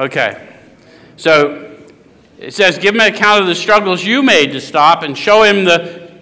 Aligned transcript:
Okay. 0.00 0.48
So 1.16 1.76
it 2.38 2.54
says, 2.54 2.78
give 2.78 2.94
him 2.94 3.00
an 3.00 3.12
account 3.12 3.40
of 3.40 3.48
the 3.48 3.54
struggles 3.56 4.04
you 4.04 4.22
made 4.22 4.52
to 4.52 4.60
stop 4.60 5.02
and 5.02 5.18
show 5.18 5.42
him 5.42 5.64
the 5.64 6.12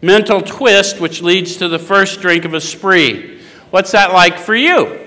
mental 0.00 0.40
twist 0.40 1.00
which 1.00 1.22
leads 1.22 1.56
to 1.56 1.66
the 1.66 1.78
first 1.80 2.20
drink 2.20 2.44
of 2.44 2.54
a 2.54 2.60
spree. 2.60 3.40
What's 3.70 3.90
that 3.90 4.12
like 4.12 4.38
for 4.38 4.54
you? 4.54 5.00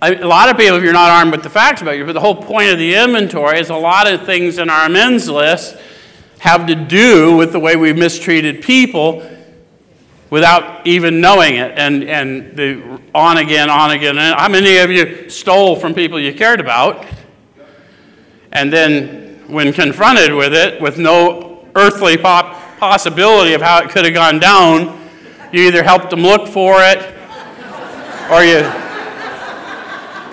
A 0.00 0.24
lot 0.24 0.48
of 0.48 0.56
people, 0.56 0.76
if 0.76 0.84
you're 0.84 0.92
not 0.92 1.10
armed 1.10 1.32
with 1.32 1.42
the 1.42 1.50
facts 1.50 1.82
about 1.82 1.96
you, 1.96 2.06
but 2.06 2.12
the 2.12 2.20
whole 2.20 2.36
point 2.36 2.70
of 2.70 2.78
the 2.78 2.94
inventory 2.94 3.58
is 3.58 3.70
a 3.70 3.76
lot 3.76 4.06
of 4.06 4.24
things 4.24 4.58
in 4.58 4.70
our 4.70 4.86
amends 4.86 5.28
list 5.28 5.76
have 6.38 6.68
to 6.68 6.76
do 6.76 7.36
with 7.36 7.50
the 7.50 7.58
way 7.58 7.74
we've 7.74 7.98
mistreated 7.98 8.62
people 8.62 9.28
without 10.30 10.86
even 10.86 11.20
knowing 11.20 11.56
it. 11.56 11.78
And, 11.78 12.04
and 12.04 12.56
the 12.56 13.00
on 13.14 13.38
again, 13.38 13.70
on 13.70 13.90
again. 13.90 14.18
and 14.18 14.38
How 14.38 14.48
many 14.48 14.78
of 14.78 14.90
you 14.90 15.30
stole 15.30 15.76
from 15.76 15.94
people 15.94 16.18
you 16.18 16.34
cared 16.34 16.60
about? 16.60 17.06
And 18.52 18.72
then, 18.72 19.42
when 19.48 19.72
confronted 19.72 20.34
with 20.34 20.54
it, 20.54 20.80
with 20.80 20.98
no 20.98 21.66
earthly 21.74 22.16
pop- 22.16 22.54
possibility 22.78 23.54
of 23.54 23.62
how 23.62 23.82
it 23.82 23.90
could 23.90 24.04
have 24.04 24.14
gone 24.14 24.38
down, 24.38 25.08
you 25.52 25.62
either 25.62 25.82
helped 25.82 26.10
them 26.10 26.20
look 26.20 26.46
for 26.46 26.76
it 26.80 26.98
or 28.30 28.44
you 28.44 28.70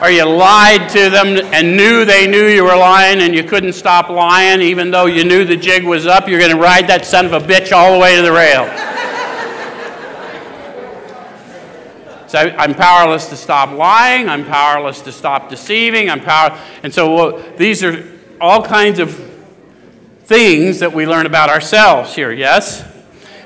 or 0.02 0.10
you 0.10 0.26
lied 0.26 0.90
to 0.90 1.10
them 1.10 1.38
and 1.54 1.78
knew 1.78 2.04
they 2.04 2.28
knew 2.28 2.48
you 2.48 2.64
were 2.64 2.76
lying 2.76 3.22
and 3.22 3.34
you 3.34 3.44
couldn't 3.44 3.72
stop 3.72 4.10
lying 4.10 4.62
even 4.62 4.92
though 4.92 5.06
you 5.06 5.24
knew 5.24 5.46
the 5.46 5.56
jig 5.56 5.86
was 5.86 6.06
up, 6.06 6.28
you're 6.28 6.40
going 6.40 6.52
to 6.52 6.58
ride 6.58 6.86
that 6.88 7.06
son 7.06 7.26
of 7.26 7.32
a 7.32 7.40
bitch 7.40 7.72
all 7.72 7.94
the 7.94 8.00
way 8.00 8.18
to 8.18 8.22
the 8.22 8.32
rail. 8.32 8.66
So 12.28 12.40
I'm 12.40 12.74
powerless 12.74 13.30
to 13.30 13.38
stop 13.38 13.72
lying, 13.72 14.30
I'm 14.30 14.46
powerless 14.46 15.02
to 15.02 15.12
stop 15.12 15.50
deceiving, 15.50 16.10
I'm 16.10 16.22
power 16.22 16.58
and 16.84 16.94
so 16.94 17.14
well, 17.14 17.56
these 17.58 17.84
are 17.84 18.04
all 18.42 18.64
kinds 18.64 19.00
of 19.00 19.14
things 20.24 20.80
that 20.80 20.92
we 20.92 21.06
learn 21.06 21.26
about 21.26 21.50
ourselves 21.50 22.16
here, 22.16 22.32
yes? 22.32 22.84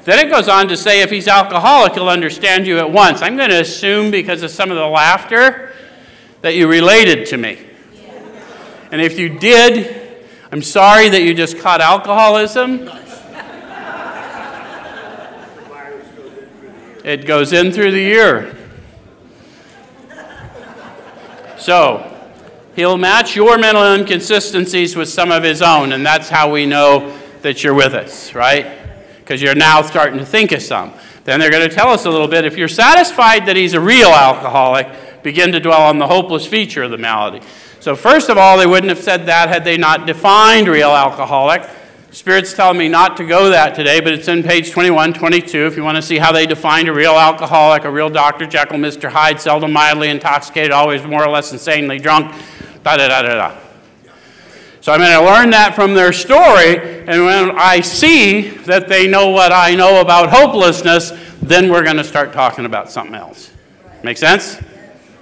Then 0.06 0.26
it 0.26 0.32
goes 0.32 0.48
on 0.48 0.70
to 0.70 0.78
say 0.78 1.02
if 1.02 1.12
he's 1.12 1.28
alcoholic, 1.28 1.94
he'll 1.94 2.10
understand 2.10 2.66
you 2.66 2.80
at 2.80 2.90
once. 2.90 3.22
I'm 3.22 3.36
going 3.36 3.50
to 3.50 3.62
assume 3.62 4.12
because 4.12 4.44
of 4.44 4.50
some 4.50 4.72
of 4.72 4.78
the 4.78 4.88
laughter 4.88 5.74
that 6.42 6.56
you 6.56 6.68
related 6.68 7.28
to 7.28 7.38
me. 7.38 7.60
And 8.92 9.02
if 9.02 9.20
you 9.20 9.38
did, 9.38 10.26
I'm 10.52 10.62
sorry 10.62 11.10
that 11.10 11.22
you 11.22 11.34
just 11.34 11.60
caught 11.60 11.82
alcoholism. 11.82 12.90
It 17.04 17.26
goes 17.26 17.54
in 17.54 17.72
through 17.72 17.92
the 17.92 17.98
ear. 17.98 18.56
So, 21.60 22.16
he'll 22.76 22.98
match 22.98 23.36
your 23.36 23.58
mental 23.58 23.84
inconsistencies 23.84 24.96
with 24.96 25.10
some 25.10 25.32
of 25.32 25.44
his 25.44 25.62
own, 25.62 25.92
and 25.92 26.06
that's 26.06 26.30
how 26.30 26.50
we 26.52 26.66
know 26.66 27.18
that 27.42 27.64
you're 27.64 27.74
with 27.74 27.94
us, 27.94 28.34
right? 28.34 28.78
Because 29.18 29.42
you're 29.42 29.56
now 29.56 29.82
starting 29.82 30.18
to 30.20 30.26
think 30.26 30.54
of 30.54 30.62
some. 30.62 30.94
Then 31.26 31.40
they're 31.40 31.52
going 31.52 31.68
to 31.68 31.76
tell 31.76 31.90
us 31.90 32.06
a 32.06 32.10
little 32.10 32.30
bit. 32.30 32.46
If 32.46 32.58
you're 32.58 32.70
satisfied 32.70 33.46
that 33.48 33.58
he's 33.58 33.74
a 33.74 33.80
real 33.80 34.08
alcoholic, 34.08 34.88
begin 35.22 35.52
to 35.52 35.60
dwell 35.60 35.82
on 35.82 36.00
the 36.00 36.08
hopeless 36.08 36.48
feature 36.48 36.84
of 36.84 36.92
the 36.92 36.98
malady. 36.98 37.46
So, 37.82 37.96
first 37.96 38.30
of 38.30 38.38
all, 38.38 38.58
they 38.58 38.66
wouldn't 38.66 38.90
have 38.90 39.04
said 39.04 39.26
that 39.26 39.50
had 39.50 39.64
they 39.64 39.78
not 39.78 40.08
defined 40.08 40.68
real 40.68 40.92
alcoholic. 40.92 41.70
Spirit's 42.12 42.54
telling 42.54 42.78
me 42.80 42.90
not 42.90 43.18
to 43.18 43.26
go 43.26 43.52
that 43.52 43.76
today, 43.76 44.00
but 44.00 44.14
it's 44.14 44.28
in 44.28 44.42
page 44.42 44.72
21, 44.72 45.14
22. 45.14 45.68
If 45.68 45.78
you 45.78 45.84
want 45.84 45.96
to 45.96 46.02
see 46.02 46.18
how 46.18 46.32
they 46.32 46.48
defined 46.48 46.88
a 46.88 46.94
real 46.94 47.12
alcoholic, 47.12 47.84
a 47.84 47.92
real 47.92 48.10
Dr. 48.10 48.48
Jekyll, 48.48 48.80
Mr. 48.80 49.10
Hyde, 49.10 49.40
seldom 49.40 49.72
mildly 49.72 50.10
intoxicated, 50.10 50.72
always 50.72 51.04
more 51.04 51.24
or 51.24 51.30
less 51.30 51.52
insanely 51.52 52.00
drunk, 52.00 52.34
da 52.84 52.98
da 52.98 53.08
da 53.08 53.22
da 53.22 53.36
da. 53.36 53.58
So 54.82 54.92
I'm 54.92 55.00
going 55.00 55.12
to 55.12 55.24
learn 55.24 55.52
that 55.52 55.76
from 55.76 55.94
their 55.94 56.12
story, 56.12 57.06
and 57.08 57.26
when 57.26 57.52
I 57.52 57.82
see 57.82 58.50
that 58.66 58.88
they 58.88 59.08
know 59.08 59.30
what 59.30 59.52
I 59.52 59.76
know 59.76 60.02
about 60.02 60.30
hopelessness, 60.30 61.12
then 61.44 61.72
we're 61.72 61.84
going 61.84 61.98
to 61.98 62.04
start 62.04 62.34
talking 62.34 62.66
about 62.66 62.90
something 62.90 63.14
else. 63.14 63.52
Make 64.04 64.18
sense? 64.18 64.58